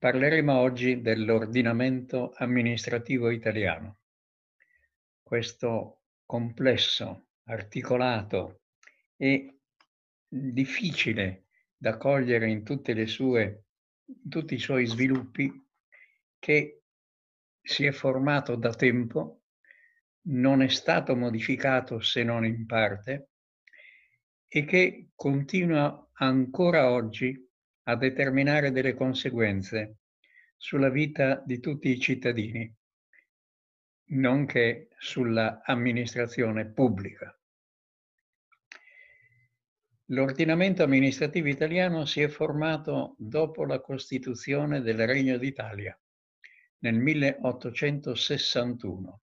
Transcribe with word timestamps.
Parleremo 0.00 0.58
oggi 0.58 1.02
dell'ordinamento 1.02 2.32
amministrativo 2.36 3.28
italiano. 3.28 3.98
Questo 5.22 6.04
complesso, 6.24 7.26
articolato 7.44 8.62
e 9.14 9.58
difficile 10.26 11.48
da 11.76 11.98
cogliere 11.98 12.48
in, 12.48 12.64
sue, 13.06 13.64
in 14.06 14.30
tutti 14.30 14.54
i 14.54 14.58
suoi 14.58 14.86
sviluppi, 14.86 15.52
che 16.38 16.82
si 17.60 17.84
è 17.84 17.92
formato 17.92 18.56
da 18.56 18.72
tempo, 18.72 19.42
non 20.28 20.62
è 20.62 20.68
stato 20.68 21.14
modificato 21.14 22.00
se 22.00 22.22
non 22.22 22.46
in 22.46 22.64
parte 22.64 23.28
e 24.48 24.64
che 24.64 25.10
continua 25.14 26.08
ancora 26.14 26.90
oggi 26.90 27.48
a 27.84 27.96
determinare 27.96 28.70
delle 28.70 28.94
conseguenze 28.94 29.99
sulla 30.62 30.90
vita 30.90 31.42
di 31.46 31.58
tutti 31.58 31.88
i 31.88 31.98
cittadini, 31.98 32.70
nonché 34.10 34.88
sulla 34.98 35.62
amministrazione 35.64 36.70
pubblica. 36.70 37.34
L'ordinamento 40.08 40.82
amministrativo 40.82 41.48
italiano 41.48 42.04
si 42.04 42.20
è 42.20 42.28
formato 42.28 43.14
dopo 43.16 43.64
la 43.64 43.80
Costituzione 43.80 44.82
del 44.82 45.06
Regno 45.06 45.38
d'Italia 45.38 45.98
nel 46.80 46.96
1861 46.96 49.22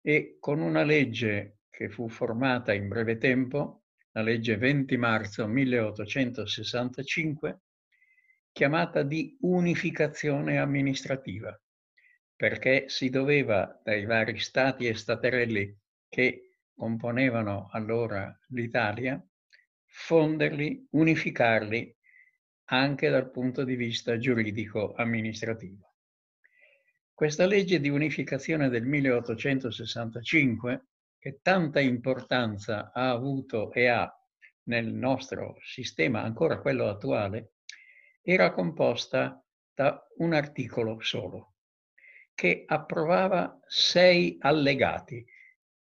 e 0.00 0.38
con 0.40 0.60
una 0.60 0.82
legge 0.82 1.58
che 1.68 1.90
fu 1.90 2.08
formata 2.08 2.72
in 2.72 2.88
breve 2.88 3.18
tempo 3.18 3.82
la 4.12 4.22
legge 4.22 4.56
20 4.56 4.96
marzo 4.96 5.46
1865, 5.46 7.60
chiamata 8.52 9.02
di 9.02 9.36
unificazione 9.40 10.58
amministrativa, 10.58 11.58
perché 12.36 12.84
si 12.88 13.08
doveva 13.08 13.80
dai 13.82 14.04
vari 14.04 14.38
stati 14.38 14.86
e 14.86 14.94
staterelli 14.94 15.74
che 16.08 16.58
componevano 16.74 17.68
allora 17.72 18.38
l'Italia 18.48 19.20
fonderli, 19.86 20.86
unificarli 20.90 21.96
anche 22.66 23.08
dal 23.08 23.30
punto 23.30 23.64
di 23.64 23.74
vista 23.74 24.18
giuridico-amministrativo. 24.18 25.94
Questa 27.12 27.46
legge 27.46 27.80
di 27.80 27.88
unificazione 27.88 28.68
del 28.68 28.84
1865 28.84 30.86
che 31.18 31.38
tanta 31.40 31.80
importanza 31.80 32.92
ha 32.92 33.10
avuto 33.10 33.72
e 33.72 33.86
ha 33.86 34.12
nel 34.64 34.92
nostro 34.92 35.56
sistema, 35.62 36.22
ancora 36.22 36.60
quello 36.60 36.88
attuale, 36.88 37.52
era 38.22 38.52
composta 38.52 39.44
da 39.74 40.06
un 40.18 40.32
articolo 40.32 41.00
solo, 41.00 41.54
che 42.34 42.64
approvava 42.66 43.58
sei 43.66 44.36
allegati. 44.40 45.24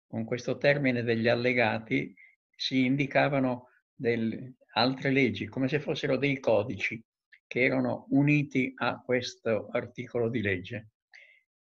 Con 0.08 0.26
questo 0.26 0.58
termine 0.58 1.04
degli 1.04 1.28
allegati 1.28 2.14
si 2.56 2.86
indicavano 2.86 3.70
del, 3.94 4.56
altre 4.74 5.12
leggi, 5.12 5.48
come 5.48 5.68
se 5.68 5.80
fossero 5.80 6.18
dei 6.18 6.40
codici 6.40 7.04
che 7.46 7.64
erano 7.64 8.08
uniti 8.10 8.74
a 8.78 9.02
questo 9.02 9.68
articolo 9.72 10.30
di 10.30 10.42
legge 10.42 10.90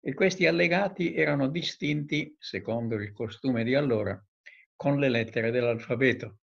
e 0.04 0.14
questi 0.14 0.46
allegati 0.46 1.14
erano 1.14 1.48
distinti, 1.48 2.34
secondo 2.38 2.96
il 2.96 3.12
costume 3.12 3.62
di 3.62 3.76
allora, 3.76 4.20
con 4.74 4.98
le 4.98 5.08
lettere 5.08 5.52
dell'alfabeto. 5.52 6.38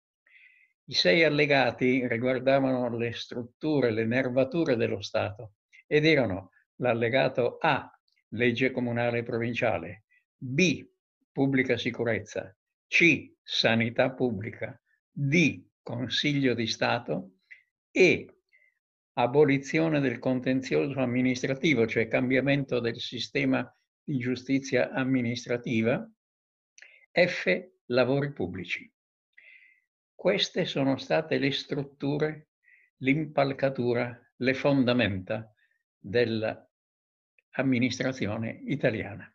I 0.90 0.94
sei 0.96 1.24
allegati 1.24 2.08
riguardavano 2.08 2.98
le 2.98 3.14
strutture, 3.14 3.92
le 3.92 4.06
nervature 4.06 4.76
dello 4.76 5.02
Stato 5.02 5.54
ed 5.86 6.04
erano 6.04 6.50
l'allegato 6.78 7.58
A, 7.60 7.88
legge 8.30 8.72
comunale 8.72 9.20
e 9.20 9.24
provinciale, 9.24 10.06
B, 10.36 10.84
pubblica 11.32 11.78
sicurezza, 11.78 12.58
C, 12.88 13.34
sanità 13.44 14.10
pubblica, 14.14 14.82
D, 15.12 15.64
Consiglio 15.84 16.56
di 16.56 16.66
Stato. 16.66 17.34
E 17.92 18.40
abolizione 19.14 20.00
del 20.00 20.18
contenzioso 20.18 21.00
amministrativo, 21.02 21.86
cioè 21.86 22.08
cambiamento 22.08 22.80
del 22.80 23.00
sistema 23.00 23.72
di 24.04 24.18
giustizia 24.18 24.90
amministrativa, 24.90 26.04
F, 27.12 27.70
lavori 27.86 28.34
pubblici. 28.34 28.92
Queste 30.19 30.66
sono 30.66 30.97
state 30.97 31.38
le 31.38 31.50
strutture, 31.50 32.50
l'impalcatura, 32.97 34.19
le 34.35 34.53
fondamenta 34.53 35.50
dell'amministrazione 35.97 38.59
italiana. 38.66 39.34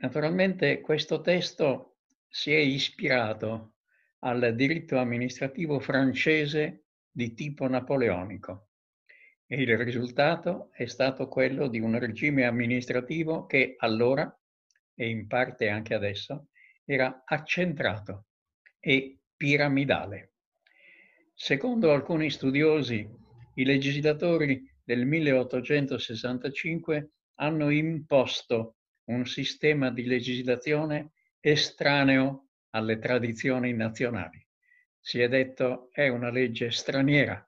Naturalmente 0.00 0.82
questo 0.82 1.22
testo 1.22 2.00
si 2.28 2.52
è 2.52 2.58
ispirato 2.58 3.76
al 4.18 4.54
diritto 4.54 4.98
amministrativo 4.98 5.80
francese 5.80 6.84
di 7.10 7.32
tipo 7.32 7.66
napoleonico 7.68 8.68
e 9.46 9.62
il 9.62 9.78
risultato 9.78 10.68
è 10.72 10.84
stato 10.84 11.26
quello 11.26 11.68
di 11.68 11.80
un 11.80 11.98
regime 11.98 12.44
amministrativo 12.44 13.46
che 13.46 13.76
allora, 13.78 14.30
e 14.94 15.08
in 15.08 15.26
parte 15.26 15.70
anche 15.70 15.94
adesso, 15.94 16.48
era 16.84 17.22
accentrato 17.24 18.26
e 18.80 19.18
piramidale. 19.36 20.32
Secondo 21.34 21.92
alcuni 21.92 22.30
studiosi, 22.30 23.08
i 23.54 23.64
legislatori 23.64 24.68
del 24.82 25.06
1865 25.06 27.10
hanno 27.36 27.70
imposto 27.70 28.76
un 29.04 29.24
sistema 29.26 29.90
di 29.90 30.04
legislazione 30.04 31.12
estraneo 31.40 32.48
alle 32.70 32.98
tradizioni 32.98 33.72
nazionali 33.72 34.44
si 35.00 35.20
è 35.20 35.28
detto 35.28 35.88
è 35.92 36.08
una 36.08 36.30
legge 36.30 36.70
straniera. 36.70 37.44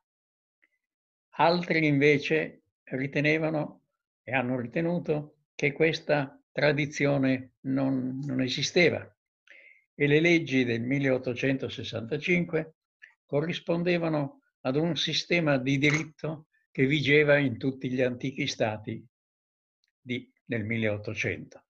Altri 1.37 1.87
invece 1.87 2.63
ritenevano 2.85 3.83
e 4.23 4.33
hanno 4.33 4.59
ritenuto 4.59 5.37
che 5.55 5.73
questa 5.73 6.41
tradizione 6.51 7.55
non, 7.63 8.21
non 8.25 8.41
esisteva 8.41 9.07
e 9.95 10.07
le 10.07 10.21
leggi 10.21 10.65
del 10.65 10.83
1865 10.83 12.75
corrispondevano 13.25 14.43
ad 14.61 14.77
un 14.77 14.97
sistema 14.97 15.59
di 15.59 15.79
diritto 15.79 16.47
che 16.71 16.87
vigeva 16.87 17.37
in 17.37 17.59
tutti 17.59 17.91
gli 17.91 18.01
antichi 18.01 18.47
stati 18.47 19.05
di, 20.01 20.31
del 20.45 20.65
1800. 20.65 21.65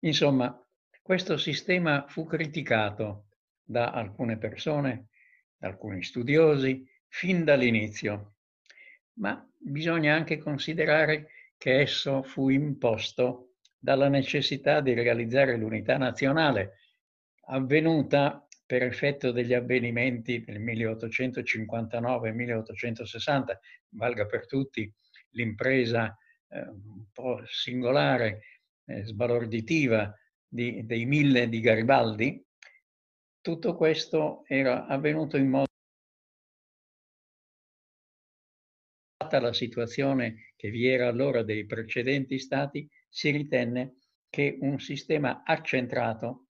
Insomma, 0.00 0.66
questo 1.02 1.36
sistema 1.36 2.06
fu 2.08 2.24
criticato 2.26 3.26
da 3.62 3.90
alcune 3.90 4.38
persone, 4.38 5.08
da 5.56 5.68
alcuni 5.68 6.02
studiosi, 6.02 6.88
fin 7.06 7.44
dall'inizio. 7.44 8.36
Ma 9.14 9.46
bisogna 9.56 10.14
anche 10.14 10.38
considerare 10.38 11.28
che 11.56 11.80
esso 11.80 12.22
fu 12.22 12.48
imposto 12.48 13.56
dalla 13.78 14.08
necessità 14.08 14.80
di 14.80 14.94
realizzare 14.94 15.56
l'unità 15.56 15.96
nazionale, 15.98 16.78
avvenuta 17.50 18.46
per 18.64 18.82
effetto 18.82 19.30
degli 19.32 19.52
avvenimenti 19.52 20.42
del 20.44 20.60
1859-1860, 20.60 23.58
valga 23.90 24.24
per 24.26 24.46
tutti 24.46 24.90
l'impresa 25.30 26.16
eh, 26.48 26.60
un 26.60 27.06
po' 27.12 27.42
singolare, 27.46 28.42
eh, 28.86 29.04
sbalorditiva 29.04 30.16
di, 30.46 30.86
dei 30.86 31.04
mille 31.04 31.48
di 31.48 31.58
Garibaldi, 31.60 32.42
tutto 33.40 33.74
questo 33.74 34.44
era 34.46 34.86
avvenuto 34.86 35.36
in 35.36 35.48
modo 35.48 35.66
data 39.16 39.40
la 39.40 39.52
situazione 39.52 40.52
che 40.56 40.70
vi 40.70 40.86
era 40.86 41.08
allora 41.08 41.42
dei 41.42 41.66
precedenti 41.66 42.38
stati, 42.38 42.88
si 43.08 43.30
ritenne 43.30 43.96
che 44.28 44.58
un 44.60 44.78
sistema 44.78 45.42
accentrato 45.44 46.49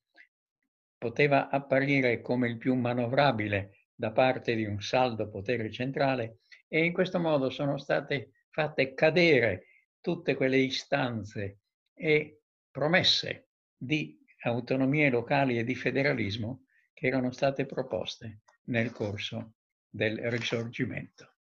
poteva 1.01 1.49
apparire 1.49 2.21
come 2.21 2.47
il 2.47 2.59
più 2.59 2.75
manovrabile 2.75 3.87
da 3.95 4.13
parte 4.13 4.55
di 4.55 4.67
un 4.67 4.83
saldo 4.83 5.31
potere 5.31 5.71
centrale 5.71 6.41
e 6.69 6.85
in 6.85 6.93
questo 6.93 7.19
modo 7.19 7.49
sono 7.49 7.79
state 7.79 8.33
fatte 8.51 8.93
cadere 8.93 9.69
tutte 10.03 10.35
quelle 10.35 10.59
istanze 10.59 11.61
e 11.95 12.43
promesse 12.71 13.49
di 13.75 14.23
autonomie 14.43 15.09
locali 15.09 15.57
e 15.57 15.65
di 15.65 15.75
federalismo 15.75 16.67
che 16.93 17.07
erano 17.07 17.31
state 17.31 17.65
proposte 17.65 18.41
nel 18.65 18.93
corso 18.93 19.55
del 19.89 20.19
risorgimento. 20.31 21.37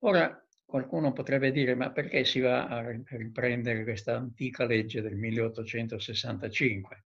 Ora 0.00 0.38
qualcuno 0.66 1.14
potrebbe 1.14 1.50
dire 1.50 1.74
ma 1.74 1.90
perché 1.92 2.26
si 2.26 2.40
va 2.40 2.66
a 2.66 2.84
riprendere 2.90 3.84
questa 3.84 4.16
antica 4.16 4.66
legge 4.66 5.00
del 5.00 5.16
1865? 5.16 7.04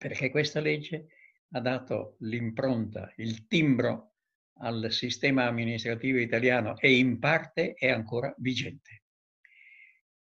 Perché 0.00 0.30
questa 0.30 0.60
legge 0.60 1.08
ha 1.50 1.60
dato 1.60 2.16
l'impronta, 2.20 3.12
il 3.16 3.46
timbro 3.46 4.14
al 4.60 4.86
sistema 4.92 5.44
amministrativo 5.44 6.18
italiano 6.18 6.78
e 6.78 6.96
in 6.96 7.18
parte 7.18 7.74
è 7.74 7.90
ancora 7.90 8.34
vigente. 8.38 9.02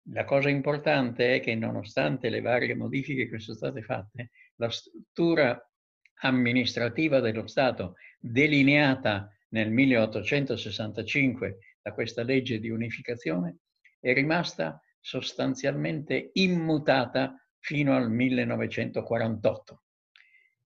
La 0.10 0.26
cosa 0.26 0.50
importante 0.50 1.34
è 1.34 1.40
che 1.40 1.56
nonostante 1.56 2.30
le 2.30 2.42
varie 2.42 2.76
modifiche 2.76 3.28
che 3.28 3.40
sono 3.40 3.58
state 3.58 3.82
fatte, 3.82 4.30
la 4.58 4.70
struttura 4.70 5.60
amministrativa 6.22 7.20
dello 7.20 7.48
Stato 7.48 7.96
delineata 8.20 9.28
nel 9.50 9.72
1865 9.72 11.58
da 11.82 11.94
questa 11.94 12.22
legge 12.22 12.60
di 12.60 12.70
unificazione 12.70 13.58
è 14.00 14.14
rimasta 14.14 14.80
sostanzialmente 15.00 16.30
immutata 16.34 17.43
fino 17.64 17.96
al 17.96 18.12
1948. 18.12 19.84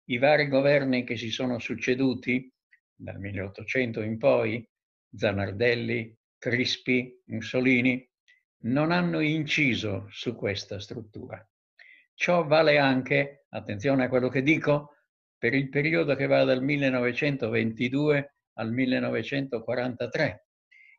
I 0.05 0.19
vari 0.19 0.47
governi 0.47 1.03
che 1.03 1.17
si 1.17 1.29
sono 1.29 1.59
succeduti 1.59 2.49
dal 2.95 3.19
1800 3.19 4.01
in 4.03 4.17
poi, 4.17 4.65
Zanardelli, 5.13 6.17
Crispi, 6.39 7.21
Mussolini, 7.27 8.09
non 8.67 8.93
hanno 8.93 9.19
inciso 9.19 10.07
su 10.11 10.37
questa 10.37 10.79
struttura. 10.79 11.45
Ciò 12.15 12.47
vale 12.47 12.79
anche, 12.79 13.47
attenzione 13.49 14.05
a 14.05 14.09
quello 14.09 14.29
che 14.29 14.43
dico, 14.43 14.95
per 15.37 15.53
il 15.53 15.69
periodo 15.71 16.15
che 16.15 16.27
va 16.27 16.45
dal 16.45 16.63
1922 16.63 18.37
al 18.53 18.71
1943, 18.71 20.47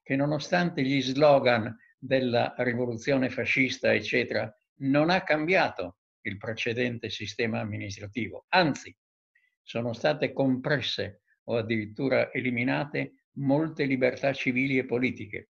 che 0.03 0.15
nonostante 0.18 0.81
gli 0.83 1.01
slogan 1.01 1.74
della 1.98 2.53
rivoluzione 2.57 3.30
fascista, 3.30 3.94
eccetera, 3.94 4.53
non 4.80 5.10
ha 5.10 5.24
cambiato 5.24 5.98
il 6.22 6.38
precedente 6.38 7.10
sistema 7.10 7.60
amministrativo, 7.60 8.45
anzi 8.50 8.95
sono 9.62 9.94
state 9.94 10.33
compresse 10.33 11.22
o 11.45 11.57
addirittura 11.57 12.31
eliminate 12.31 13.25
molte 13.38 13.86
libertà 13.86 14.33
civili 14.33 14.77
e 14.77 14.86
politiche. 14.86 15.50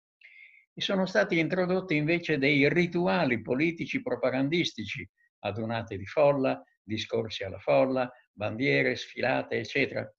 E 0.74 0.82
sono 0.82 1.06
stati 1.06 1.40
introdotti 1.40 1.96
invece 1.96 2.38
dei 2.38 2.68
rituali 2.70 3.42
politici 3.42 4.02
propagandistici, 4.02 5.08
adunate 5.40 5.98
di 5.98 6.06
folla, 6.06 6.62
discorsi 6.84 7.44
alla 7.44 7.60
folla, 7.60 8.12
bandiere, 8.32 8.96
sfilate, 8.96 9.58
eccetera. 9.58 10.10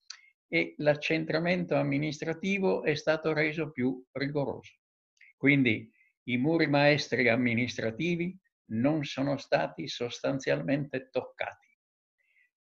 E 0.49 0.75
l'accentramento 0.79 1.75
amministrativo 1.75 2.85
è 2.85 2.95
stato 2.95 3.33
reso 3.33 3.71
più 3.71 4.03
rigoroso. 4.13 4.73
Quindi 5.37 5.91
i 6.29 6.39
muri 6.39 6.67
maestri 6.67 7.29
amministrativi 7.29 8.37
non 8.69 9.05
sono 9.05 9.37
stati 9.37 9.89
sostanzialmente 9.89 11.09
toccati. 11.11 11.67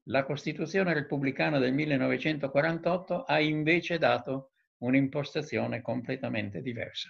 La 0.09 0.25
Costituzione 0.25 0.95
repubblicana 0.95 1.59
del 1.59 1.73
1948 1.73 3.25
ha 3.25 3.41
invece 3.41 3.99
dato 3.99 4.53
un'impostazione 4.79 5.83
completamente 5.83 6.63
diversa, 6.63 7.09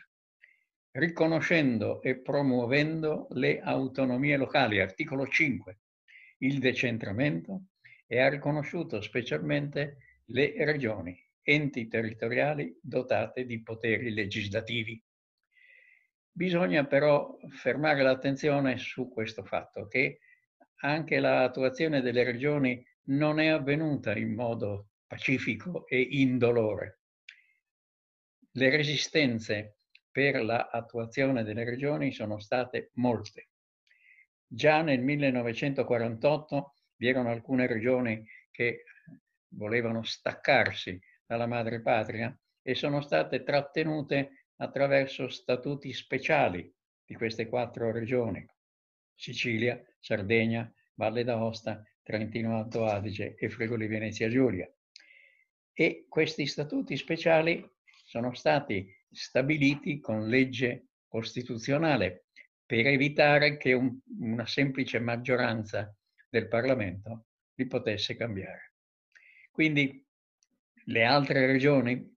riconoscendo 0.92 2.00
e 2.00 2.18
promuovendo 2.20 3.26
le 3.32 3.60
autonomie 3.60 4.36
locali, 4.36 4.80
articolo 4.80 5.26
5, 5.26 5.78
il 6.38 6.58
decentramento 6.58 7.66
e 8.06 8.20
ha 8.20 8.28
riconosciuto 8.28 9.00
specialmente 9.00 10.22
le 10.26 10.54
regioni, 10.64 11.18
enti 11.42 11.88
territoriali 11.88 12.78
dotate 12.80 13.44
di 13.44 13.62
poteri 13.62 14.12
legislativi. 14.12 15.02
Bisogna 16.36 16.84
però 16.84 17.38
fermare 17.48 18.02
l'attenzione 18.02 18.76
su 18.76 19.08
questo 19.08 19.42
fatto 19.42 19.86
che 19.86 20.18
anche 20.80 21.18
l'attuazione 21.18 22.02
delle 22.02 22.24
regioni 22.24 22.86
non 23.04 23.40
è 23.40 23.46
avvenuta 23.46 24.14
in 24.14 24.34
modo 24.34 24.88
pacifico 25.06 25.86
e 25.86 25.98
indolore. 25.98 26.98
Le 28.50 28.68
resistenze 28.68 29.78
per 30.10 30.42
l'attuazione 30.42 31.42
delle 31.42 31.64
regioni 31.64 32.12
sono 32.12 32.38
state 32.38 32.90
molte. 32.96 33.48
Già 34.46 34.82
nel 34.82 35.00
1948 35.00 36.74
vi 36.96 37.08
erano 37.08 37.30
alcune 37.30 37.66
regioni 37.66 38.22
che 38.50 38.84
volevano 39.54 40.02
staccarsi 40.02 41.00
dalla 41.24 41.46
madrepatria 41.46 42.38
e 42.60 42.74
sono 42.74 43.00
state 43.00 43.42
trattenute 43.42 44.45
attraverso 44.56 45.28
statuti 45.28 45.92
speciali 45.92 46.72
di 47.04 47.14
queste 47.14 47.48
quattro 47.48 47.90
regioni. 47.92 48.44
Sicilia, 49.14 49.80
Sardegna, 50.00 50.70
Valle 50.94 51.24
d'Aosta, 51.24 51.82
Trentino 52.02 52.58
Alto 52.58 52.84
Adige 52.86 53.34
e 53.36 53.48
Friuli 53.48 53.86
Venezia 53.86 54.28
Giulia. 54.28 54.70
E 55.72 56.06
questi 56.08 56.46
statuti 56.46 56.96
speciali 56.96 57.68
sono 58.04 58.34
stati 58.34 58.88
stabiliti 59.10 60.00
con 60.00 60.28
legge 60.28 60.88
costituzionale 61.08 62.26
per 62.64 62.86
evitare 62.86 63.56
che 63.56 63.72
un, 63.72 63.98
una 64.20 64.46
semplice 64.46 64.98
maggioranza 64.98 65.94
del 66.28 66.48
Parlamento 66.48 67.26
li 67.54 67.66
potesse 67.66 68.16
cambiare. 68.16 68.74
Quindi 69.50 70.04
le 70.86 71.04
altre 71.04 71.46
regioni 71.46 72.14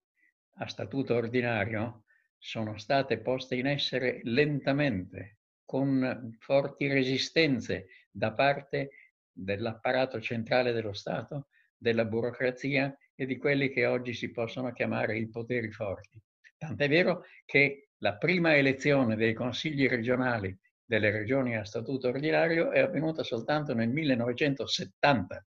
a 0.56 0.68
statuto 0.68 1.16
ordinario 1.16 2.04
sono 2.40 2.78
state 2.78 3.20
poste 3.20 3.56
in 3.56 3.68
essere 3.68 4.22
lentamente 4.24 5.40
con 5.66 6.36
forti 6.40 6.88
resistenze 6.88 7.88
da 8.10 8.34
parte 8.34 8.90
dell'apparato 9.32 10.20
centrale 10.20 10.72
dello 10.72 10.94
Stato, 10.94 11.50
della 11.78 12.06
burocrazia 12.06 12.98
e 13.14 13.26
di 13.26 13.38
quelli 13.38 13.70
che 13.70 13.86
oggi 13.86 14.14
si 14.14 14.32
possono 14.32 14.72
chiamare 14.72 15.18
i 15.18 15.30
poteri 15.30 15.70
forti. 15.72 16.20
Tant'è 16.58 16.90
vero 16.90 17.26
che 17.46 17.90
la 17.98 18.16
prima 18.16 18.56
elezione 18.56 19.16
dei 19.16 19.34
consigli 19.34 19.88
regionali 19.88 20.58
delle 20.84 21.12
regioni 21.12 21.56
a 21.56 21.66
statuto 21.66 22.08
ordinario 22.08 22.72
è 22.72 22.80
avvenuta 22.80 23.24
soltanto 23.24 23.74
nel 23.74 23.90
1970. 23.90 25.46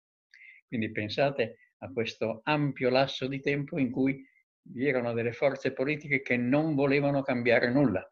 Quindi 0.66 0.90
pensate 0.90 1.58
a 1.78 1.92
questo 1.92 2.40
ampio 2.42 2.90
lasso 2.90 3.26
di 3.26 3.40
tempo 3.40 3.78
in 3.78 3.90
cui 3.90 4.26
vi 4.70 4.86
erano 4.86 5.12
delle 5.12 5.32
forze 5.32 5.72
politiche 5.72 6.20
che 6.20 6.36
non 6.36 6.74
volevano 6.74 7.22
cambiare 7.22 7.70
nulla. 7.70 8.10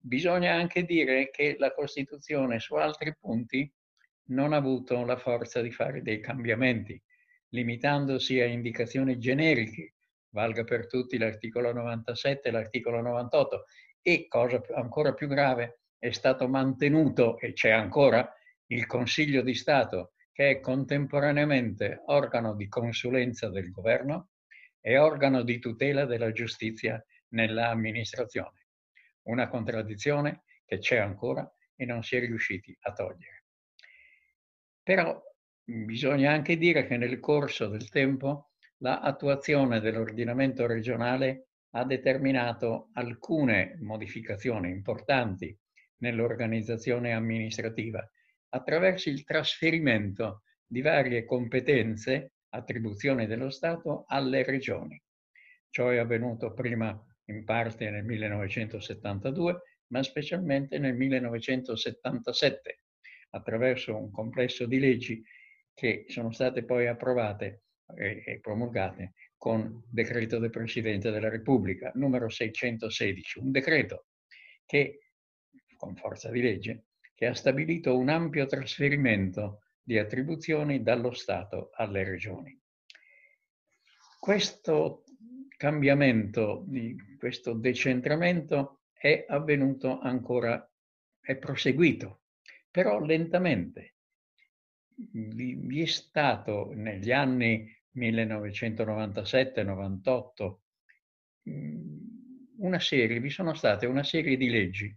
Bisogna 0.00 0.54
anche 0.54 0.84
dire 0.84 1.30
che 1.30 1.56
la 1.58 1.72
Costituzione 1.72 2.60
su 2.60 2.74
altri 2.74 3.14
punti 3.18 3.70
non 4.28 4.52
ha 4.52 4.56
avuto 4.56 5.04
la 5.04 5.16
forza 5.16 5.60
di 5.60 5.70
fare 5.70 6.02
dei 6.02 6.20
cambiamenti, 6.20 7.00
limitandosi 7.50 8.40
a 8.40 8.46
indicazioni 8.46 9.18
generiche, 9.18 9.94
valga 10.30 10.64
per 10.64 10.86
tutti 10.86 11.18
l'articolo 11.18 11.72
97 11.72 12.48
e 12.48 12.50
l'articolo 12.50 13.00
98, 13.00 13.64
e 14.02 14.26
cosa 14.28 14.62
ancora 14.74 15.12
più 15.14 15.26
grave, 15.26 15.80
è 15.98 16.10
stato 16.10 16.46
mantenuto 16.48 17.38
e 17.38 17.52
c'è 17.52 17.70
ancora 17.70 18.32
il 18.66 18.86
Consiglio 18.86 19.42
di 19.42 19.54
Stato, 19.54 20.12
che 20.32 20.50
è 20.50 20.60
contemporaneamente 20.60 22.02
organo 22.06 22.54
di 22.54 22.68
consulenza 22.68 23.48
del 23.48 23.70
governo 23.70 24.28
e 24.88 24.96
organo 24.96 25.42
di 25.42 25.58
tutela 25.58 26.06
della 26.06 26.32
giustizia 26.32 27.04
nell'amministrazione 27.34 28.68
una 29.24 29.46
contraddizione 29.48 30.44
che 30.64 30.78
c'è 30.78 30.96
ancora 30.96 31.46
e 31.76 31.84
non 31.84 32.02
si 32.02 32.16
è 32.16 32.20
riusciti 32.20 32.74
a 32.80 32.92
togliere. 32.94 33.44
Però 34.82 35.22
bisogna 35.62 36.32
anche 36.32 36.56
dire 36.56 36.86
che 36.86 36.96
nel 36.96 37.20
corso 37.20 37.68
del 37.68 37.90
tempo 37.90 38.52
l'attuazione 38.78 39.80
dell'ordinamento 39.80 40.66
regionale 40.66 41.48
ha 41.72 41.84
determinato 41.84 42.88
alcune 42.94 43.76
modificazioni 43.80 44.70
importanti 44.70 45.54
nell'organizzazione 45.98 47.12
amministrativa 47.12 48.02
attraverso 48.54 49.10
il 49.10 49.22
trasferimento 49.24 50.44
di 50.66 50.80
varie 50.80 51.26
competenze, 51.26 52.32
attribuzioni 52.50 53.26
dello 53.26 53.50
Stato 53.50 54.04
alle 54.08 54.42
regioni. 54.44 55.00
Ciò 55.70 55.90
è 55.90 55.98
avvenuto 55.98 56.52
prima 56.54 56.98
in 57.26 57.44
parte 57.44 57.90
nel 57.90 58.04
1972, 58.04 59.62
ma 59.88 60.02
specialmente 60.02 60.78
nel 60.78 60.94
1977, 60.94 62.82
attraverso 63.30 63.96
un 63.96 64.10
complesso 64.10 64.66
di 64.66 64.78
leggi 64.78 65.22
che 65.74 66.06
sono 66.08 66.32
state 66.32 66.64
poi 66.64 66.86
approvate 66.86 67.62
e 67.94 68.38
promulgate 68.40 69.14
con 69.36 69.82
decreto 69.88 70.38
del 70.38 70.50
Presidente 70.50 71.10
della 71.10 71.28
Repubblica, 71.28 71.92
numero 71.94 72.28
616, 72.28 73.38
un 73.38 73.50
decreto 73.50 74.06
che, 74.66 75.12
con 75.76 75.94
forza 75.94 76.30
di 76.30 76.42
legge, 76.42 76.86
che 77.14 77.26
ha 77.26 77.34
stabilito 77.34 77.96
un 77.96 78.08
ampio 78.08 78.46
trasferimento 78.46 79.62
di 79.88 79.96
attribuzioni 79.96 80.82
dallo 80.82 81.12
Stato 81.12 81.70
alle 81.72 82.04
regioni. 82.04 82.54
Questo 84.20 85.04
cambiamento, 85.56 86.66
questo 87.16 87.54
decentramento 87.54 88.82
è 88.92 89.24
avvenuto 89.26 89.98
ancora, 89.98 90.70
è 91.18 91.36
proseguito, 91.36 92.24
però 92.70 93.00
lentamente. 93.00 93.94
Vi 94.94 95.80
è 95.80 95.86
stato 95.86 96.70
negli 96.74 97.10
anni 97.10 97.74
1997-98, 97.96 100.58
mm, 101.48 101.96
una 102.58 102.78
serie, 102.78 103.20
vi 103.20 103.30
sono 103.30 103.54
state 103.54 103.86
una 103.86 104.02
serie 104.02 104.36
di 104.36 104.50
leggi 104.50 104.94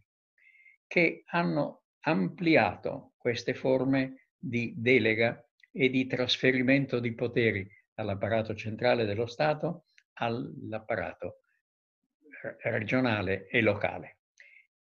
che 0.85 1.23
hanno 1.27 1.83
ampliato 2.01 3.13
queste 3.15 3.53
forme 3.53 4.20
di 4.43 4.73
delega 4.75 5.47
e 5.71 5.89
di 5.89 6.07
trasferimento 6.07 6.99
di 6.99 7.13
poteri 7.13 7.69
dall'apparato 7.93 8.55
centrale 8.55 9.05
dello 9.05 9.27
Stato 9.27 9.85
all'apparato 10.13 11.41
regionale 12.63 13.47
e 13.47 13.61
locale. 13.61 14.17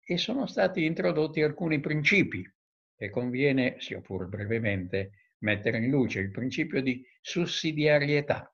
E 0.01 0.17
sono 0.17 0.47
stati 0.47 0.85
introdotti 0.85 1.41
alcuni 1.41 1.79
principi 1.79 2.49
che 2.95 3.09
conviene, 3.09 3.75
sia 3.79 4.01
pur 4.01 4.27
brevemente, 4.27 5.33
mettere 5.39 5.77
in 5.77 5.89
luce. 5.89 6.19
Il 6.19 6.31
principio 6.31 6.81
di 6.81 7.05
sussidiarietà, 7.21 8.53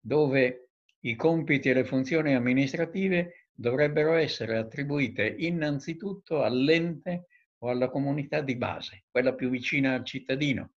dove 0.00 0.70
i 1.00 1.14
compiti 1.14 1.68
e 1.68 1.74
le 1.74 1.84
funzioni 1.84 2.34
amministrative 2.34 3.48
dovrebbero 3.52 4.14
essere 4.14 4.56
attribuite 4.56 5.26
innanzitutto 5.26 6.42
all'ente 6.42 7.26
o 7.58 7.70
alla 7.70 7.88
comunità 7.88 8.40
di 8.40 8.56
base, 8.56 9.04
quella 9.10 9.34
più 9.34 9.50
vicina 9.50 9.94
al 9.94 10.04
cittadino, 10.04 10.72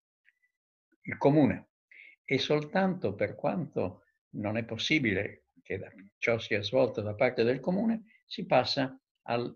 il 1.01 1.17
comune. 1.17 1.69
E 2.23 2.37
soltanto 2.37 3.13
per 3.13 3.35
quanto 3.35 4.03
non 4.35 4.57
è 4.57 4.63
possibile 4.63 5.45
che 5.61 5.79
ciò 6.17 6.39
sia 6.39 6.61
svolto 6.61 7.01
da 7.01 7.13
parte 7.13 7.43
del 7.43 7.59
comune, 7.59 8.03
si 8.25 8.45
passa 8.45 8.99
al 9.23 9.55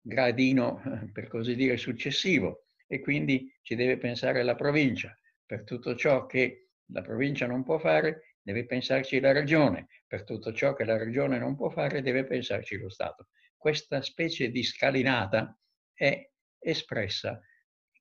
gradino, 0.00 1.10
per 1.12 1.28
così 1.28 1.54
dire, 1.54 1.76
successivo 1.76 2.66
e 2.86 3.00
quindi 3.00 3.54
ci 3.60 3.74
deve 3.74 3.98
pensare 3.98 4.42
la 4.42 4.54
provincia. 4.54 5.16
Per 5.44 5.64
tutto 5.64 5.94
ciò 5.94 6.26
che 6.26 6.70
la 6.86 7.02
provincia 7.02 7.46
non 7.46 7.62
può 7.62 7.78
fare, 7.78 8.36
deve 8.40 8.64
pensarci 8.64 9.20
la 9.20 9.32
regione. 9.32 9.88
Per 10.06 10.24
tutto 10.24 10.52
ciò 10.52 10.72
che 10.72 10.84
la 10.84 10.96
regione 10.96 11.38
non 11.38 11.54
può 11.54 11.68
fare, 11.68 12.00
deve 12.00 12.24
pensarci 12.24 12.76
lo 12.78 12.88
Stato. 12.88 13.28
Questa 13.56 14.00
specie 14.00 14.50
di 14.50 14.62
scalinata 14.62 15.56
è 15.92 16.30
espressa 16.68 17.40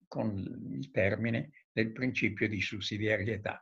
con 0.07 0.37
il 0.71 0.91
termine 0.91 1.51
del 1.71 1.91
principio 1.91 2.47
di 2.47 2.61
sussidiarietà. 2.61 3.61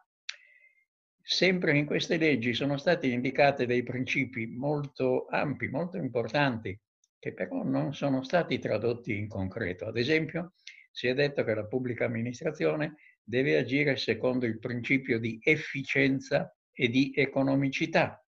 Sempre 1.21 1.75
in 1.75 1.85
queste 1.85 2.17
leggi 2.17 2.53
sono 2.53 2.77
stati 2.77 3.11
indicati 3.11 3.65
dei 3.65 3.81
principi 3.81 4.45
molto 4.45 5.25
ampi, 5.25 5.67
molto 5.69 5.97
importanti, 5.97 6.79
che 7.17 7.33
però 7.33 7.63
non 7.63 7.95
sono 7.95 8.23
stati 8.23 8.59
tradotti 8.59 9.17
in 9.17 9.27
concreto. 9.27 9.85
Ad 9.85 9.97
esempio, 9.97 10.53
si 10.91 11.07
è 11.07 11.15
detto 11.15 11.43
che 11.43 11.55
la 11.55 11.65
pubblica 11.65 12.05
amministrazione 12.05 12.97
deve 13.23 13.57
agire 13.57 13.95
secondo 13.95 14.45
il 14.45 14.59
principio 14.59 15.19
di 15.19 15.39
efficienza 15.41 16.55
e 16.71 16.89
di 16.89 17.11
economicità. 17.15 18.23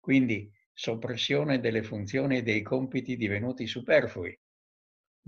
Quindi 0.00 0.50
soppressione 0.72 1.60
delle 1.60 1.82
funzioni 1.82 2.38
e 2.38 2.42
dei 2.42 2.62
compiti 2.62 3.16
divenuti 3.16 3.66
superflui. 3.66 4.36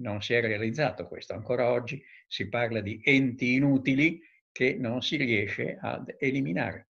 Non 0.00 0.22
si 0.22 0.32
è 0.34 0.40
realizzato 0.40 1.06
questo. 1.06 1.34
Ancora 1.34 1.70
oggi 1.70 2.02
si 2.26 2.48
parla 2.48 2.80
di 2.80 3.00
enti 3.04 3.54
inutili 3.54 4.20
che 4.50 4.74
non 4.74 5.02
si 5.02 5.16
riesce 5.16 5.78
ad 5.80 6.14
eliminare. 6.18 6.88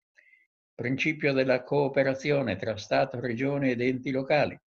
Principio 0.75 1.33
della 1.33 1.63
cooperazione 1.63 2.57
tra 2.57 2.77
Stato, 2.77 3.21
Regione 3.21 3.71
ed 3.71 3.81
enti 3.81 4.11
locali. 4.11 4.59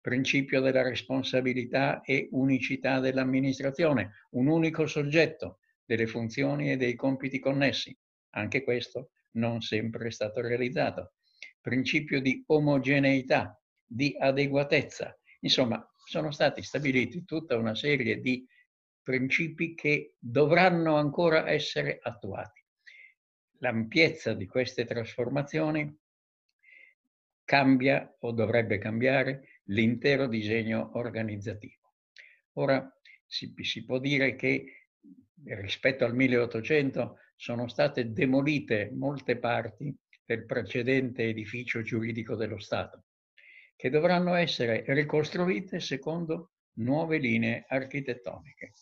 Principio 0.00 0.60
della 0.60 0.82
responsabilità 0.82 2.00
e 2.02 2.28
unicità 2.32 3.00
dell'amministrazione. 3.00 4.26
Un 4.30 4.48
unico 4.48 4.86
soggetto 4.86 5.60
delle 5.84 6.06
funzioni 6.06 6.72
e 6.72 6.76
dei 6.76 6.94
compiti 6.94 7.38
connessi. 7.38 7.96
Anche 8.30 8.62
questo 8.62 9.10
non 9.32 9.60
sempre 9.60 10.08
è 10.08 10.10
stato 10.10 10.40
realizzato. 10.40 11.14
Principio 11.60 12.20
di 12.20 12.42
omogeneità, 12.46 13.60
di 13.84 14.16
adeguatezza. 14.18 15.16
Insomma, 15.40 15.86
sono 16.08 16.30
stati 16.30 16.62
stabiliti 16.62 17.26
tutta 17.26 17.58
una 17.58 17.74
serie 17.74 18.18
di 18.18 18.42
principi 19.02 19.74
che 19.74 20.14
dovranno 20.18 20.96
ancora 20.96 21.50
essere 21.50 21.98
attuati. 22.00 22.64
L'ampiezza 23.58 24.32
di 24.32 24.46
queste 24.46 24.86
trasformazioni 24.86 25.94
cambia 27.44 28.16
o 28.20 28.32
dovrebbe 28.32 28.78
cambiare 28.78 29.60
l'intero 29.64 30.28
disegno 30.28 30.92
organizzativo. 30.94 31.92
Ora 32.54 32.90
si, 33.26 33.52
si 33.60 33.84
può 33.84 33.98
dire 33.98 34.34
che 34.34 34.88
rispetto 35.44 36.06
al 36.06 36.14
1800 36.14 37.18
sono 37.36 37.68
state 37.68 38.12
demolite 38.12 38.90
molte 38.94 39.36
parti 39.36 39.94
del 40.24 40.46
precedente 40.46 41.24
edificio 41.24 41.82
giuridico 41.82 42.34
dello 42.34 42.58
Stato, 42.58 43.07
che 43.78 43.90
dovranno 43.90 44.34
essere 44.34 44.82
ricostruite 44.88 45.78
secondo 45.78 46.50
nuove 46.78 47.18
linee 47.18 47.64
architettoniche. 47.68 48.72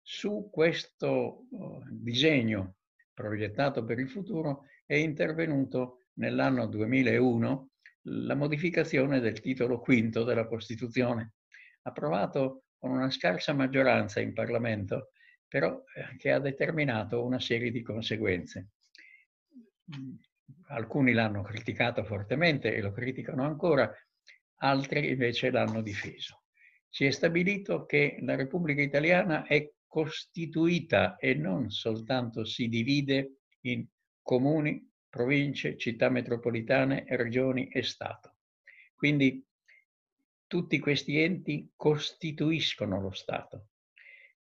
Su 0.00 0.48
questo 0.48 1.46
uh, 1.50 1.82
disegno 1.90 2.76
proiettato 3.12 3.82
per 3.82 3.98
il 3.98 4.08
futuro 4.08 4.66
è 4.86 4.94
intervenuto 4.94 6.04
nell'anno 6.18 6.68
2001 6.68 7.70
la 8.02 8.36
modificazione 8.36 9.18
del 9.18 9.40
titolo 9.40 9.80
quinto 9.80 10.22
della 10.22 10.46
Costituzione, 10.46 11.32
approvato 11.82 12.66
con 12.78 12.92
una 12.92 13.10
scarsa 13.10 13.52
maggioranza 13.54 14.20
in 14.20 14.34
Parlamento, 14.34 15.10
però 15.48 15.82
eh, 15.96 16.16
che 16.16 16.30
ha 16.30 16.38
determinato 16.38 17.24
una 17.24 17.40
serie 17.40 17.72
di 17.72 17.82
conseguenze. 17.82 18.68
Alcuni 20.68 21.12
l'hanno 21.12 21.42
criticato 21.42 22.04
fortemente 22.04 22.72
e 22.72 22.80
lo 22.80 22.92
criticano 22.92 23.42
ancora, 23.42 23.92
altri 24.58 25.10
invece 25.10 25.50
l'hanno 25.50 25.82
difeso. 25.82 26.42
Si 26.88 27.04
è 27.04 27.10
stabilito 27.10 27.84
che 27.84 28.18
la 28.20 28.34
Repubblica 28.34 28.82
Italiana 28.82 29.46
è 29.46 29.70
costituita 29.86 31.16
e 31.16 31.34
non 31.34 31.70
soltanto 31.70 32.44
si 32.44 32.68
divide 32.68 33.40
in 33.62 33.86
comuni, 34.22 34.86
province, 35.08 35.76
città 35.76 36.08
metropolitane, 36.10 37.04
regioni 37.08 37.68
e 37.68 37.82
Stato. 37.82 38.36
Quindi 38.94 39.44
tutti 40.46 40.78
questi 40.78 41.18
enti 41.20 41.72
costituiscono 41.74 43.00
lo 43.00 43.12
Stato. 43.12 43.68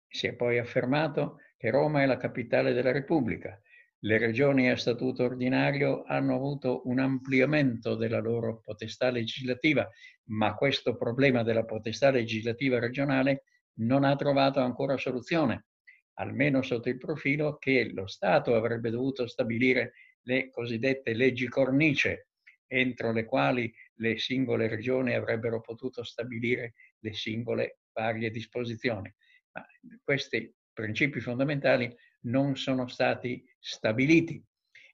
Si 0.07 0.27
è 0.27 0.33
poi 0.33 0.57
affermato 0.57 1.39
che 1.57 1.69
Roma 1.69 2.01
è 2.01 2.05
la 2.05 2.17
capitale 2.17 2.73
della 2.73 2.91
Repubblica. 2.91 3.61
Le 4.01 4.17
regioni 4.17 4.69
a 4.69 4.77
statuto 4.77 5.25
ordinario 5.25 6.03
hanno 6.05 6.33
avuto 6.33 6.83
un 6.85 6.99
ampliamento 6.99 7.95
della 7.95 8.19
loro 8.19 8.61
potestà 8.61 9.09
legislativa, 9.09 9.85
ma 10.29 10.55
questo 10.55 10.95
problema 10.95 11.43
della 11.43 11.65
potestà 11.65 12.09
legislativa 12.09 12.79
regionale 12.79 13.43
non 13.79 14.05
ha 14.05 14.15
trovato 14.15 14.61
ancora 14.61 14.95
soluzione, 14.95 15.65
almeno 16.13 16.61
sotto 16.61 16.87
il 16.87 16.97
profilo 16.97 17.57
che 17.57 17.91
lo 17.91 18.07
Stato 18.07 18.55
avrebbe 18.55 18.89
dovuto 18.89 19.27
stabilire 19.27 19.93
le 20.21 20.49
cosiddette 20.49 21.13
leggi 21.13 21.49
cornice, 21.49 22.29
entro 22.67 23.11
le 23.11 23.25
quali 23.25 23.73
le 23.95 24.17
singole 24.17 24.69
regioni 24.69 25.13
avrebbero 25.13 25.59
potuto 25.59 26.03
stabilire 26.03 26.73
le 26.99 27.13
singole 27.13 27.79
varie 27.91 28.31
disposizioni. 28.31 29.13
Ma 29.51 29.65
questi 30.01 30.53
principi 30.79 31.19
fondamentali 31.19 31.93
non 32.21 32.55
sono 32.55 32.87
stati 32.87 33.45
stabiliti 33.59 34.41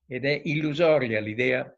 ed 0.07 0.25
è 0.25 0.41
illusoria 0.45 1.19
l'idea, 1.19 1.71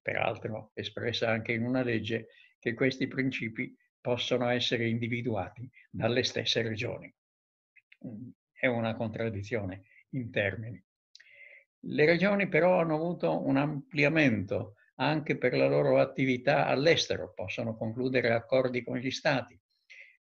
peraltro 0.00 0.72
espressa 0.74 1.30
anche 1.30 1.52
in 1.52 1.62
una 1.64 1.82
legge, 1.82 2.26
che 2.58 2.74
questi 2.74 3.06
principi 3.06 3.76
possono 4.00 4.48
essere 4.48 4.88
individuati 4.88 5.70
dalle 5.88 6.24
stesse 6.24 6.62
regioni. 6.62 7.12
È 8.52 8.66
una 8.66 8.96
contraddizione 8.96 9.84
in 10.10 10.32
termini. 10.32 10.82
Le 11.84 12.04
regioni 12.04 12.48
però 12.48 12.80
hanno 12.80 12.96
avuto 12.96 13.46
un 13.46 13.56
ampliamento 13.58 14.74
anche 14.96 15.38
per 15.38 15.54
la 15.54 15.68
loro 15.68 16.00
attività 16.00 16.66
all'estero, 16.66 17.32
possono 17.32 17.76
concludere 17.76 18.32
accordi 18.32 18.82
con 18.82 18.96
gli 18.96 19.10
stati, 19.12 19.58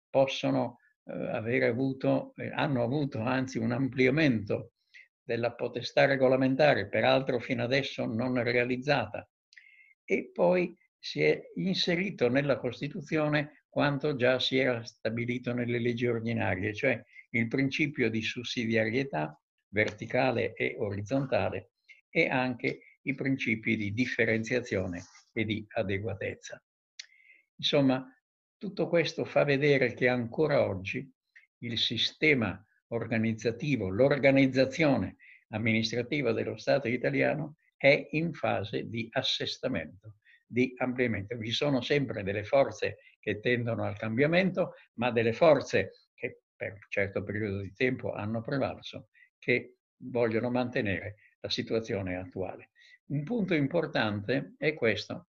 possono 0.07 0.77
eh, 1.05 1.65
avuto, 1.65 2.33
eh, 2.35 2.49
hanno 2.51 2.83
avuto 2.83 3.19
anzi 3.19 3.57
un 3.57 3.71
ampliamento 3.71 4.73
della 5.23 5.53
potestà 5.53 6.05
regolamentare, 6.05 6.89
peraltro 6.89 7.39
fino 7.39 7.63
adesso 7.63 8.05
non 8.05 8.41
realizzata, 8.43 9.27
e 10.03 10.31
poi 10.33 10.75
si 10.99 11.21
è 11.21 11.41
inserito 11.55 12.29
nella 12.29 12.57
Costituzione 12.57 13.65
quanto 13.69 14.15
già 14.15 14.39
si 14.39 14.57
era 14.57 14.83
stabilito 14.83 15.53
nelle 15.53 15.79
leggi 15.79 16.05
ordinarie, 16.05 16.73
cioè 16.73 17.01
il 17.31 17.47
principio 17.47 18.09
di 18.09 18.21
sussidiarietà 18.21 19.37
verticale 19.69 20.53
e 20.53 20.75
orizzontale 20.77 21.71
e 22.09 22.27
anche 22.27 22.79
i 23.01 23.15
principi 23.15 23.75
di 23.75 23.91
differenziazione 23.91 25.03
e 25.33 25.43
di 25.43 25.65
adeguatezza. 25.67 26.63
Insomma, 27.55 28.05
tutto 28.63 28.87
questo 28.87 29.25
fa 29.25 29.43
vedere 29.43 29.93
che 29.93 30.07
ancora 30.07 30.65
oggi 30.65 31.05
il 31.63 31.77
sistema 31.77 32.65
organizzativo, 32.93 33.89
l'organizzazione 33.89 35.17
amministrativa 35.49 36.31
dello 36.31 36.55
Stato 36.55 36.87
italiano 36.87 37.57
è 37.75 38.07
in 38.11 38.31
fase 38.31 38.87
di 38.87 39.09
assestamento, 39.11 40.19
di 40.47 40.73
ampliamento. 40.77 41.35
Vi 41.35 41.51
sono 41.51 41.81
sempre 41.81 42.23
delle 42.23 42.45
forze 42.45 42.99
che 43.19 43.41
tendono 43.41 43.83
al 43.83 43.97
cambiamento, 43.97 44.75
ma 44.93 45.11
delle 45.11 45.33
forze 45.33 45.91
che 46.13 46.43
per 46.55 46.71
un 46.71 46.85
certo 46.87 47.21
periodo 47.21 47.59
di 47.59 47.73
tempo 47.73 48.13
hanno 48.13 48.39
prevalso, 48.39 49.09
che 49.39 49.75
vogliono 49.97 50.49
mantenere 50.49 51.15
la 51.41 51.49
situazione 51.49 52.15
attuale. 52.15 52.69
Un 53.07 53.23
punto 53.23 53.55
importante 53.55 54.53
è 54.57 54.73
questo, 54.73 55.31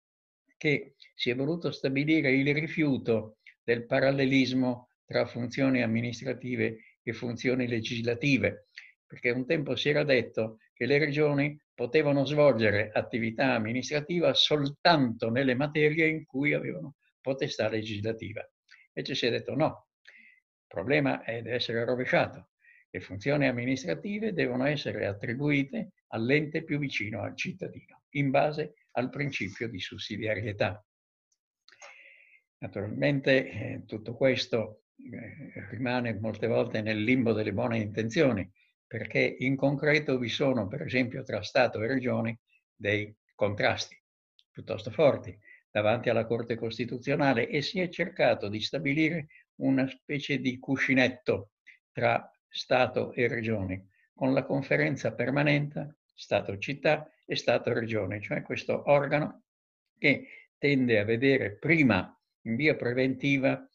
che 0.64 0.96
si 1.14 1.30
è 1.30 1.36
voluto 1.36 1.72
stabilire 1.72 2.32
il 2.32 2.54
rifiuto 2.54 3.40
del 3.62 3.86
parallelismo 3.86 4.92
tra 5.04 5.26
funzioni 5.26 5.84
amministrative 5.84 6.78
e 7.04 7.12
funzioni 7.12 7.68
legislative, 7.68 8.68
perché 9.06 9.32
un 9.32 9.46
tempo 9.46 9.76
si 9.76 9.90
era 9.90 10.06
detto 10.06 10.60
che 10.74 10.86
le 10.86 11.00
regioni 11.00 11.62
potevano 11.74 12.24
svolgere 12.24 12.92
attività 12.94 13.56
amministrativa 13.56 14.34
soltanto 14.34 15.30
nelle 15.30 15.54
materie 15.54 16.08
in 16.08 16.26
cui 16.26 16.54
avevano 16.54 16.96
potestà 17.20 17.68
legislativa. 17.68 18.50
Invece 18.94 19.16
si 19.16 19.26
è 19.26 19.32
detto 19.32 19.56
no, 19.56 19.88
il 20.06 20.66
problema 20.66 21.24
è, 21.24 21.42
deve 21.42 21.56
essere 21.56 21.84
rovesciato. 21.84 22.52
Le 22.96 23.02
funzioni 23.02 23.48
amministrative 23.48 24.34
devono 24.34 24.68
essere 24.68 25.08
attribuite 25.08 25.94
all'ente 26.10 26.64
più 26.64 26.78
vicino 26.78 27.24
al 27.24 27.36
cittadino, 27.36 28.04
in 28.12 28.30
base 28.30 28.76
al 28.92 29.10
principio 29.10 29.68
di 29.68 29.80
sussidiarietà. 29.80 30.86
Naturalmente 32.60 33.50
eh, 33.50 33.84
tutto 33.88 34.14
questo 34.16 34.84
eh, 35.12 35.70
rimane 35.72 36.14
molte 36.20 36.46
volte 36.46 36.84
nel 36.84 37.04
limbo 37.04 37.34
delle 37.34 37.52
buone 37.52 37.80
intenzioni, 37.80 38.48
perché 38.86 39.38
in 39.40 39.56
concreto 39.56 40.20
vi 40.20 40.30
sono, 40.30 40.68
per 40.68 40.84
esempio, 40.84 41.24
tra 41.24 41.42
Stato 41.42 41.82
e 41.82 41.88
Regioni 41.88 42.38
dei 42.76 43.12
contrasti 43.34 44.00
piuttosto 44.52 44.92
forti 44.92 45.36
davanti 45.72 46.10
alla 46.10 46.28
Corte 46.28 46.54
Costituzionale 46.54 47.48
e 47.48 47.64
si 47.64 47.80
è 47.80 47.90
cercato 47.90 48.50
di 48.50 48.62
stabilire 48.62 49.30
una 49.62 49.88
specie 49.88 50.38
di 50.38 50.60
cuscinetto 50.60 51.54
tra 51.92 52.28
Stato 52.56 53.14
e 53.14 53.28
Regioni, 53.28 53.84
con 54.14 54.32
la 54.32 54.44
conferenza 54.44 55.12
permanente 55.16 55.96
Stato-città 56.14 57.12
e 57.26 57.36
Stato-regione, 57.36 58.22
cioè 58.22 58.44
questo 58.44 58.92
organo 58.92 59.46
che 59.98 60.50
tende 60.60 61.00
a 61.00 61.04
vedere 61.04 61.58
prima 61.58 62.16
in 62.44 62.56
via 62.56 62.76
preventiva 62.76 63.68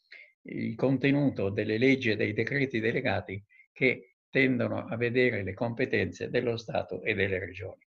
il 0.43 0.75
contenuto 0.75 1.49
delle 1.49 1.77
leggi 1.77 2.11
e 2.11 2.15
dei 2.15 2.31
decreti 2.31 2.79
delegati 2.79 3.43
che 3.73 4.15
tendono 4.29 4.85
a 4.85 4.95
vedere 4.95 5.43
le 5.43 5.53
competenze 5.53 6.29
dello 6.29 6.55
Stato 6.55 7.03
e 7.03 7.13
delle 7.13 7.37
regioni. 7.37 7.85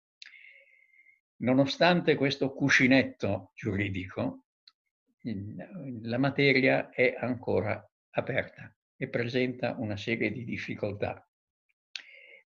Nonostante 1.37 2.15
questo 2.15 2.53
cuscinetto 2.53 3.53
giuridico, 3.55 4.45
la 6.03 6.19
materia 6.19 6.91
è 6.91 7.17
ancora 7.19 7.83
aperta 8.11 8.71
e 8.97 9.09
presenta 9.09 9.75
una 9.79 9.97
serie 9.97 10.31
di 10.31 10.45
difficoltà, 10.45 11.29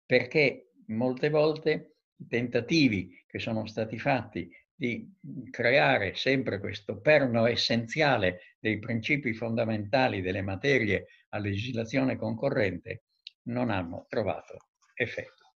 perché 0.05 0.71
molte 0.87 1.29
volte 1.29 1.95
i 2.17 2.27
tentativi 2.27 3.23
che 3.27 3.39
sono 3.39 3.65
stati 3.65 3.97
fatti 3.97 4.49
di 4.73 5.09
creare 5.49 6.15
sempre 6.15 6.59
questo 6.59 6.99
perno 6.99 7.45
essenziale 7.45 8.55
dei 8.59 8.77
principi 8.79 9.33
fondamentali 9.33 10.21
delle 10.21 10.41
materie 10.41 11.07
a 11.29 11.39
legislazione 11.39 12.17
concorrente 12.17 13.03
non 13.43 13.69
hanno 13.69 14.05
trovato 14.09 14.69
effetto. 14.93 15.53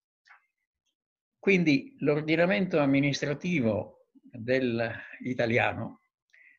Quindi 1.38 1.96
l'ordinamento 2.00 2.80
amministrativo 2.80 4.08
dell'italiano 4.12 6.02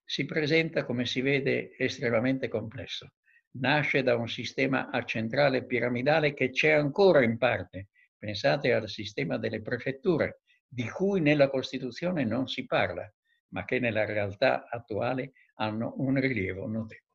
si 0.04 0.24
presenta, 0.24 0.84
come 0.84 1.06
si 1.06 1.20
vede, 1.20 1.76
estremamente 1.76 2.48
complesso. 2.48 3.12
Nasce 3.52 4.02
da 4.02 4.16
un 4.16 4.28
sistema 4.28 4.90
a 4.90 5.04
centrale 5.04 5.64
piramidale 5.64 6.34
che 6.34 6.50
c'è 6.50 6.70
ancora 6.70 7.22
in 7.22 7.36
parte. 7.36 7.88
Pensate 8.16 8.72
al 8.72 8.88
sistema 8.88 9.38
delle 9.38 9.60
prefetture, 9.60 10.42
di 10.68 10.88
cui 10.88 11.20
nella 11.20 11.50
Costituzione 11.50 12.24
non 12.24 12.46
si 12.46 12.64
parla, 12.66 13.12
ma 13.48 13.64
che 13.64 13.80
nella 13.80 14.04
realtà 14.04 14.68
attuale 14.68 15.32
hanno 15.54 15.94
un 15.96 16.20
rilievo 16.20 16.66
notevole. 16.66 17.08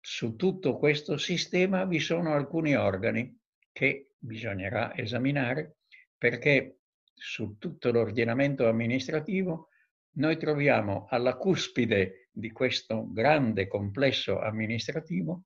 Su 0.00 0.34
tutto 0.36 0.78
questo 0.78 1.16
sistema 1.18 1.84
vi 1.84 2.00
sono 2.00 2.32
alcuni 2.32 2.74
organi 2.74 3.38
che 3.70 4.14
bisognerà 4.18 4.96
esaminare 4.96 5.76
perché 6.16 6.78
su 7.14 7.56
tutto 7.58 7.90
l'ordinamento 7.90 8.68
amministrativo 8.68 9.68
noi 10.14 10.36
troviamo 10.38 11.06
alla 11.08 11.36
cuspide 11.36 12.21
di 12.32 12.50
questo 12.50 13.10
grande 13.12 13.68
complesso 13.68 14.40
amministrativo 14.40 15.44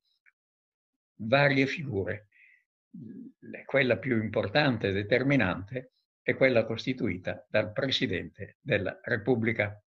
varie 1.16 1.66
figure. 1.66 2.28
Quella 3.64 3.98
più 3.98 4.22
importante 4.22 4.88
e 4.88 4.92
determinante 4.92 5.92
è 6.22 6.34
quella 6.34 6.64
costituita 6.64 7.46
dal 7.48 7.72
Presidente 7.72 8.58
della 8.60 8.98
Repubblica. 9.02 9.80